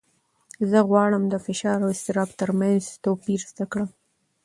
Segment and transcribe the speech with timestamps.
[0.69, 3.89] زه غواړم د فشار او اضطراب تر منځ توپیر زده کړم.